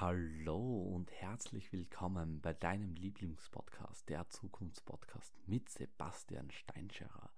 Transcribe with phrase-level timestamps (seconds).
[0.00, 7.30] Hallo und herzlich willkommen bei deinem Lieblingspodcast, der Zukunftspodcast mit Sebastian Steinscherer.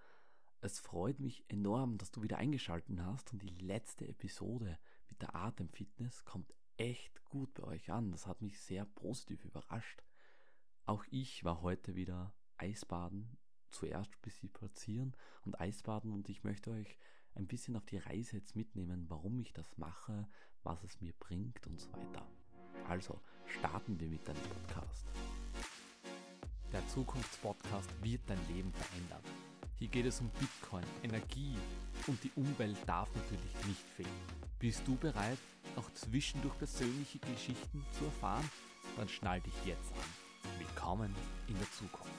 [0.61, 4.79] Es freut mich enorm, dass du wieder eingeschaltet hast und die letzte Episode
[5.09, 8.13] mit der Atemfitness kommt echt gut bei euch an.
[8.13, 10.05] Das hat mich sehr positiv überrascht.
[10.87, 13.39] Auch ich war heute wieder Eisbaden,
[13.71, 16.97] zuerst bis sie platzieren und Eisbaden und ich möchte euch
[17.35, 20.29] ein bisschen auf die Reise jetzt mitnehmen, warum ich das mache,
[20.63, 22.25] was es mir bringt und so weiter.
[22.89, 25.07] Also starten wir mit deinem Podcast.
[26.73, 29.23] Der Zukunftspodcast wird dein Leben verändern.
[29.79, 31.57] Hier geht es um Bitcoin, Energie
[32.07, 34.09] und die Umwelt darf natürlich nicht fehlen.
[34.59, 35.39] Bist du bereit,
[35.77, 38.49] auch zwischendurch persönliche Geschichten zu erfahren?
[38.97, 40.59] Dann schnall dich jetzt an.
[40.59, 41.15] Willkommen
[41.49, 42.13] in der Zukunft.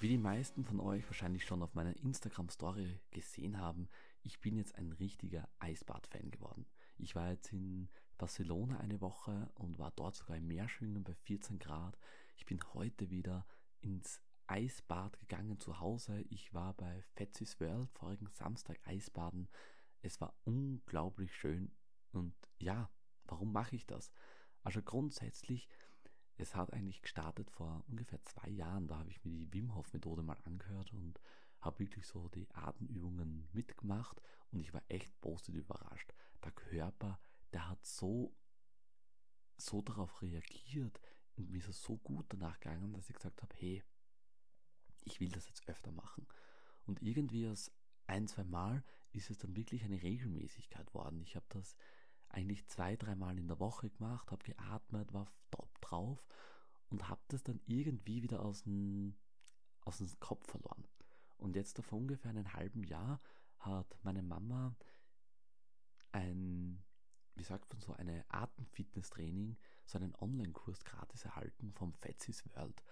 [0.00, 3.88] Wie die meisten von euch wahrscheinlich schon auf meiner Instagram-Story gesehen haben,
[4.22, 6.66] ich bin jetzt ein richtiger Eisbad-Fan geworden.
[6.96, 11.58] Ich war jetzt in Barcelona eine Woche und war dort sogar im Meerschwingen bei 14
[11.58, 11.98] Grad.
[12.36, 13.46] Ich bin heute wieder
[13.80, 16.20] ins Eisbad gegangen zu Hause.
[16.30, 19.48] Ich war bei Fetsis World vorigen Samstag Eisbaden.
[20.02, 21.70] Es war unglaublich schön
[22.12, 22.90] und ja,
[23.24, 24.10] warum mache ich das?
[24.62, 25.68] Also grundsätzlich
[26.38, 28.86] es hat eigentlich gestartet vor ungefähr zwei Jahren.
[28.86, 31.20] Da habe ich mir die Wim Hof Methode mal angehört und
[31.60, 34.20] habe wirklich so die Atemübungen mitgemacht
[34.50, 36.12] und ich war echt positiv überrascht.
[36.44, 37.18] Der Körper,
[37.52, 38.34] der hat so,
[39.56, 41.00] so darauf reagiert
[41.36, 43.82] und mir ist es so gut danach gegangen, dass ich gesagt habe, hey,
[45.04, 46.26] ich will das jetzt öfter machen.
[46.86, 47.70] Und irgendwie aus
[48.06, 51.20] ein, zwei Mal ist es dann wirklich eine Regelmäßigkeit worden.
[51.20, 51.76] Ich habe das
[52.28, 56.26] eigentlich zwei, dreimal in der Woche gemacht, habe geatmet, war top drauf
[56.88, 59.16] und habe das dann irgendwie wieder aus dem,
[59.80, 60.84] aus dem Kopf verloren.
[61.38, 63.20] Und jetzt vor ungefähr einem halben Jahr
[63.58, 64.76] hat meine Mama
[66.12, 66.82] ein,
[67.34, 72.82] wie sagt man so, eine Atemfitness-Training, so einen Online-Kurs gratis erhalten vom Fetsis World.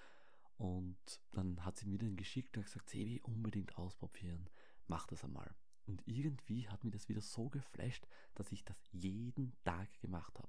[0.57, 4.49] Und dann hat sie mir den geschickt und gesagt, Sebi, unbedingt ausprobieren,
[4.87, 5.55] mach das einmal.
[5.87, 10.49] Und irgendwie hat mir das wieder so geflasht, dass ich das jeden Tag gemacht habe.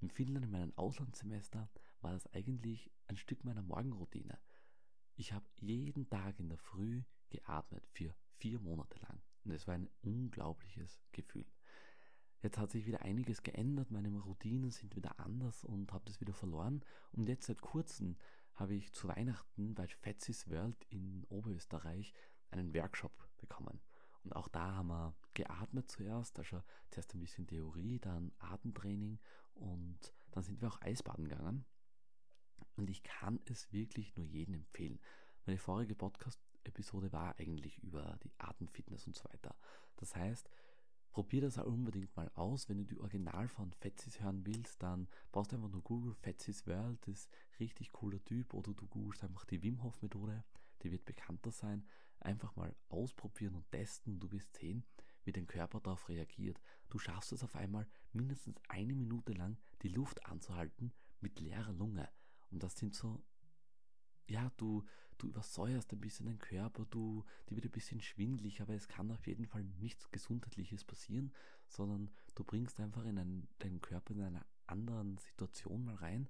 [0.00, 1.70] In Finnland in meinem Auslandssemester
[2.00, 4.38] war das eigentlich ein Stück meiner Morgenroutine.
[5.14, 9.20] Ich habe jeden Tag in der Früh geatmet für vier Monate lang.
[9.44, 11.46] Und es war ein unglaubliches Gefühl.
[12.42, 16.34] Jetzt hat sich wieder einiges geändert, meine Routinen sind wieder anders und habe das wieder
[16.34, 16.84] verloren.
[17.12, 18.16] Und jetzt seit kurzem
[18.54, 22.12] habe ich zu Weihnachten bei Fetsis World in Oberösterreich
[22.50, 23.80] einen Workshop bekommen.
[24.24, 29.18] Und auch da haben wir geatmet zuerst, also zuerst ein bisschen Theorie, dann Atemtraining
[29.54, 31.64] und dann sind wir auch Eisbaden gegangen.
[32.76, 35.00] Und ich kann es wirklich nur jedem empfehlen.
[35.46, 35.94] Meine vorige
[36.62, 39.54] Podcast-Episode war eigentlich über die Atemfitness und so weiter.
[39.96, 40.48] Das heißt,
[41.10, 42.70] Probier das auch unbedingt mal aus.
[42.70, 46.66] Wenn du die Original von Fetzis hören willst, dann brauchst du einfach nur Google Fetzis
[46.66, 47.30] World, das ist
[47.60, 50.42] richtig cooler Typ, oder du googelst einfach die Wim Hof Methode,
[50.82, 51.84] die wird bekannter sein.
[52.20, 54.86] Einfach mal ausprobieren und testen, du wirst sehen,
[55.24, 56.58] wie dein Körper darauf reagiert.
[56.88, 62.08] Du schaffst es auf einmal mindestens eine Minute lang die Luft anzuhalten mit leerer Lunge.
[62.50, 63.22] Und das sind so
[64.26, 64.84] ja, du,
[65.18, 69.10] du übersäuerst ein bisschen deinen Körper, du, dir wird ein bisschen schwindlig, aber es kann
[69.10, 71.32] auf jeden Fall nichts Gesundheitliches passieren,
[71.66, 76.28] sondern du bringst einfach in einen, deinen Körper in einer anderen Situation mal rein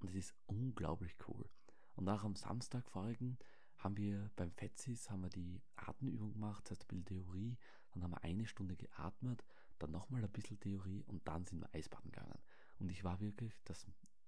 [0.00, 1.48] und es ist unglaublich cool.
[1.96, 3.38] Und auch am Samstag vorigen
[3.78, 7.56] haben wir beim Fetzis haben wir die Atemübung gemacht, das heißt ein bisschen Theorie,
[7.92, 9.44] dann haben wir eine Stunde geatmet,
[9.78, 12.38] dann nochmal ein bisschen Theorie und dann sind wir Eisbaden gegangen.
[12.78, 13.86] Und ich war wirklich, das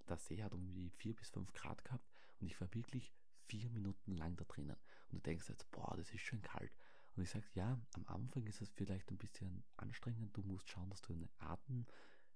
[0.08, 2.04] der See hat irgendwie vier bis fünf Grad gehabt
[2.40, 3.12] und ich war wirklich
[3.46, 4.76] vier Minuten lang da drinnen.
[5.10, 6.76] Und du denkst jetzt, boah, das ist schon kalt.
[7.14, 10.36] Und ich sage, ja, am Anfang ist es vielleicht ein bisschen anstrengend.
[10.36, 11.86] Du musst schauen, dass du deinen Atem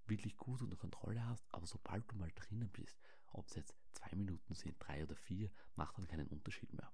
[0.07, 1.47] wirklich gut unter Kontrolle hast.
[1.53, 2.99] Aber sobald du mal drinnen bist,
[3.33, 6.91] ob es jetzt zwei Minuten sind, drei oder vier, macht dann keinen Unterschied mehr.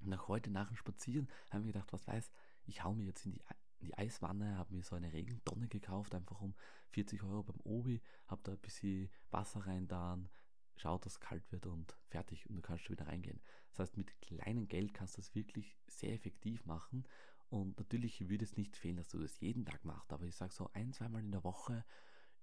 [0.00, 2.30] Und nach heute nach dem Spazieren haben wir gedacht, was weiß,
[2.66, 3.42] ich hau mir jetzt in die
[3.80, 6.54] in die Eiswanne, habe mir so eine Regentonne gekauft, einfach um
[6.90, 10.18] 40 Euro beim Obi, habe da ein bisschen Wasser rein da,
[10.78, 13.40] schaut, dass es kalt wird und fertig und du kannst schon wieder reingehen.
[13.70, 17.06] Das heißt, mit kleinem Geld kannst du das wirklich sehr effektiv machen
[17.50, 20.52] und natürlich würde es nicht fehlen, dass du das jeden Tag machst, aber ich sage
[20.52, 21.84] so ein, zweimal in der Woche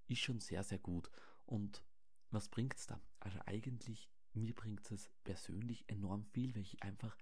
[0.08, 1.10] ist schon sehr, sehr gut.
[1.46, 1.84] Und
[2.32, 3.00] was bringt's da?
[3.20, 7.16] Also eigentlich, mir bringt es persönlich enorm viel, weil ich einfach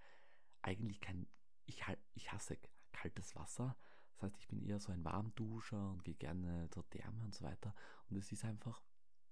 [0.61, 1.27] eigentlich kein,
[1.65, 1.83] ich,
[2.13, 2.57] ich hasse
[2.93, 3.77] kaltes Wasser.
[4.13, 7.43] Das heißt, ich bin eher so ein Warmduscher und gehe gerne zur Therme und so
[7.43, 7.75] weiter.
[8.09, 8.81] Und es ist einfach,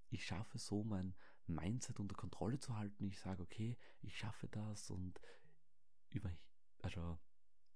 [0.09, 1.15] ich schaffe so mein
[1.53, 3.05] Mindset unter Kontrolle zu halten.
[3.05, 5.19] Ich sage, okay, ich schaffe das und
[6.09, 6.31] über,
[6.81, 7.17] also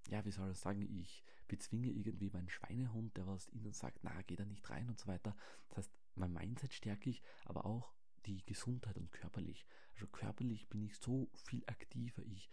[0.10, 4.22] ja, wie soll ich sagen, ich bezwinge irgendwie meinen Schweinehund, der was ihnen sagt, na,
[4.24, 5.36] geh da nicht rein und so weiter.
[5.70, 7.94] Das heißt, mein Mindset stärke ich, aber auch
[8.26, 9.66] die Gesundheit und körperlich.
[9.94, 12.24] Also körperlich bin ich so viel aktiver.
[12.24, 12.50] Ich,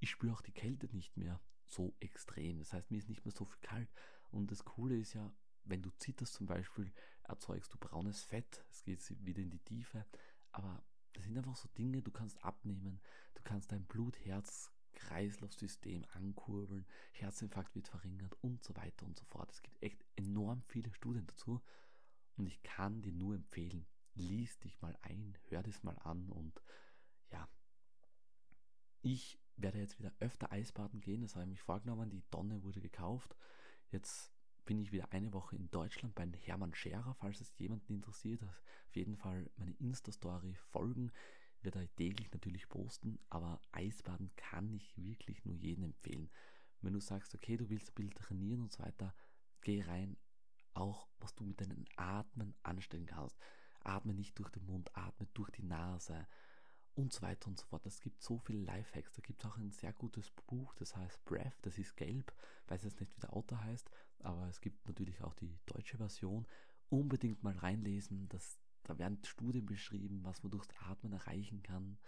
[0.00, 2.58] ich spüre auch die Kälte nicht mehr so extrem.
[2.58, 3.92] Das heißt, mir ist nicht mehr so viel kalt.
[4.30, 5.32] Und das Coole ist ja,
[5.64, 8.64] wenn du zitterst zum Beispiel, erzeugst du braunes Fett.
[8.70, 10.04] Es geht wieder in die Tiefe.
[10.54, 10.84] Aber
[11.14, 13.00] das sind einfach so Dinge, du kannst abnehmen.
[13.34, 19.24] Du kannst dein Blut, Herz, Kreislaufsystem ankurbeln, Herzinfarkt wird verringert und so weiter und so
[19.24, 19.50] fort.
[19.50, 21.60] Es gibt echt enorm viele Studien dazu
[22.36, 23.84] und ich kann dir nur empfehlen,
[24.14, 26.62] lies dich mal ein, hör das mal an und
[27.32, 27.48] ja,
[29.02, 32.80] ich werde jetzt wieder öfter Eisbaden gehen, das habe ich mich vorgenommen, die Tonne wurde
[32.80, 33.36] gekauft.
[33.90, 34.32] Jetzt
[34.64, 38.96] bin ich wieder eine Woche in Deutschland bei Hermann Scherer, falls es jemanden interessiert, auf
[38.96, 41.12] jeden Fall meine Insta-Story folgen
[41.64, 46.30] werde euch täglich natürlich posten, aber Eisbaden kann ich wirklich nur jedem empfehlen.
[46.80, 49.14] Wenn du sagst, okay, du willst ein bisschen trainieren und so weiter,
[49.62, 50.16] geh rein,
[50.74, 53.38] auch was du mit deinem Atmen anstellen kannst.
[53.80, 56.26] Atme nicht durch den Mund, atme durch die Nase
[56.94, 57.86] und so weiter und so fort.
[57.86, 59.12] Es gibt so viele Lifehacks.
[59.12, 62.32] Da gibt es auch ein sehr gutes Buch, das heißt Breath, das ist gelb,
[62.68, 63.90] weiß jetzt nicht, wie der Autor heißt,
[64.24, 66.46] aber es gibt natürlich auch die deutsche Version.
[66.88, 71.98] Unbedingt mal reinlesen, das da werden Studien beschrieben, was man durchs Atmen erreichen kann.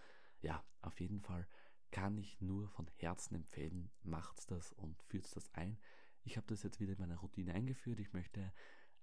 [0.42, 1.46] Ja, auf jeden Fall
[1.90, 5.78] kann ich nur von Herzen empfehlen, macht's das und führt das ein.
[6.24, 8.00] Ich habe das jetzt wieder in meiner Routine eingeführt.
[8.00, 8.52] Ich möchte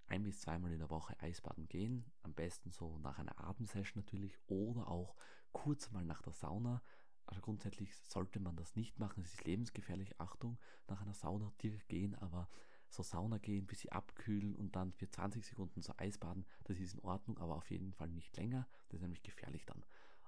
[0.07, 2.06] ein bis zweimal in der Woche Eisbaden gehen.
[2.21, 5.15] Am besten so nach einer Atemsession natürlich oder auch
[5.51, 6.83] kurz mal nach der Sauna.
[7.25, 9.24] Also grundsätzlich sollte man das nicht machen.
[9.24, 10.19] Es ist lebensgefährlich.
[10.19, 12.50] Achtung, nach einer Sauna direkt gehen, aber
[12.93, 16.93] so Sauna gehen, bis sie abkühlen und dann für 20 Sekunden so Eisbaden, das ist
[16.93, 18.67] in Ordnung, aber auf jeden Fall nicht länger.
[18.89, 19.83] Das ist nämlich gefährlich dann.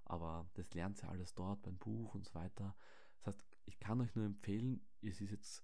[0.05, 2.75] Aber das lernt ihr alles dort beim Buch und so weiter.
[3.17, 5.63] Das heißt, ich kann euch nur empfehlen, es ist jetzt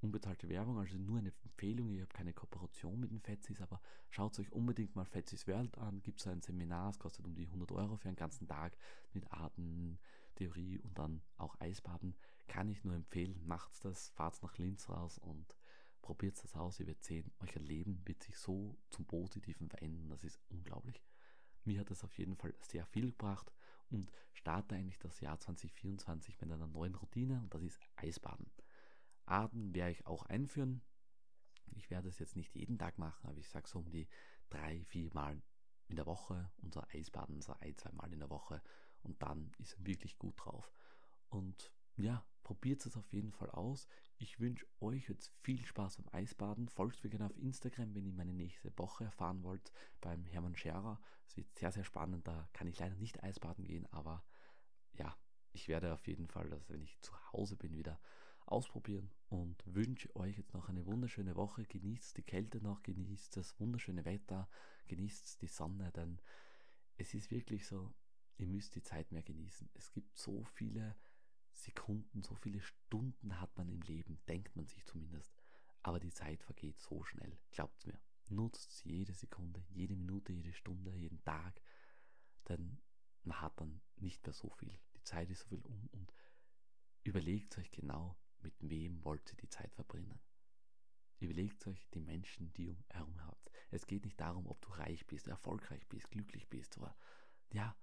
[0.00, 4.38] unbezahlte Werbung, also nur eine Empfehlung, ich habe keine Kooperation mit den Fetzis, aber schaut
[4.38, 7.72] euch unbedingt mal Fetzis World an, gibt es ein Seminar, es kostet um die 100
[7.72, 8.76] Euro für einen ganzen Tag
[9.12, 12.16] mit Atemtheorie und dann auch Eisbaden,
[12.48, 15.56] kann ich nur empfehlen, macht's das, fahrt nach Linz raus und
[16.02, 20.24] probiert das aus, ihr werdet sehen, euer Leben wird sich so zum Positiven verändern, das
[20.24, 21.02] ist unglaublich.
[21.64, 23.52] Mir hat das auf jeden Fall sehr viel gebracht
[23.90, 28.50] und starte eigentlich das Jahr 2024 mit einer neuen Routine und das ist Eisbaden.
[29.26, 30.82] Arten werde ich auch einführen.
[31.76, 34.08] Ich werde es jetzt nicht jeden Tag machen, aber ich sage so um die
[34.48, 35.40] drei, vier Mal
[35.88, 38.62] in der Woche unser Eisbaden, so ein, zwei Mal in der Woche
[39.02, 40.72] und dann ist er wirklich gut drauf.
[41.28, 43.86] Und ja, probiert es auf jeden Fall aus.
[44.18, 46.68] Ich wünsche euch jetzt viel Spaß beim Eisbaden.
[46.68, 51.00] Folgt mir gerne auf Instagram, wenn ihr meine nächste Woche erfahren wollt beim Hermann Scherer.
[51.26, 52.26] Es wird sehr, sehr spannend.
[52.26, 54.24] Da kann ich leider nicht Eisbaden gehen, aber
[54.92, 55.16] ja,
[55.52, 58.00] ich werde auf jeden Fall, dass wenn ich zu Hause bin, wieder
[58.46, 61.64] ausprobieren und wünsche euch jetzt noch eine wunderschöne Woche.
[61.64, 64.48] Genießt die Kälte noch, genießt das wunderschöne Wetter,
[64.88, 66.20] genießt die Sonne, denn
[66.96, 67.94] es ist wirklich so,
[68.36, 69.70] ihr müsst die Zeit mehr genießen.
[69.74, 70.96] Es gibt so viele
[71.62, 75.32] Sekunden, so viele Stunden hat man im Leben, denkt man sich zumindest.
[75.82, 77.38] Aber die Zeit vergeht so schnell.
[77.50, 77.98] Glaubt's mir.
[78.28, 81.60] Nutzt jede Sekunde, jede Minute, jede Stunde, jeden Tag.
[82.48, 82.78] Denn
[83.24, 84.78] man hat dann nicht mehr so viel.
[84.96, 86.12] Die Zeit ist so viel um und
[87.02, 90.20] überlegt euch genau, mit wem wollt ihr die Zeit verbringen.
[91.18, 93.50] Überlegt euch die Menschen, die um herum habt.
[93.70, 96.96] Es geht nicht darum, ob du reich bist, erfolgreich bist, glücklich bist, aber
[97.52, 97.76] ja,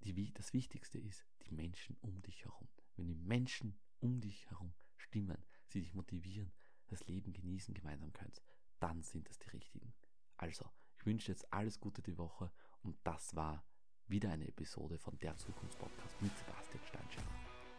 [0.00, 2.68] die, das Wichtigste ist die Menschen um dich herum.
[2.96, 6.52] Wenn die Menschen um dich herum stimmen, sie dich motivieren,
[6.88, 8.40] das Leben genießen gemeinsam könnt,
[8.80, 9.92] dann sind es die richtigen.
[10.36, 13.64] Also, ich wünsche jetzt alles Gute die Woche und das war
[14.06, 17.26] wieder eine Episode von der Zukunftspodcast mit Sebastian Steinschere.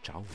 [0.04, 0.26] Ciao!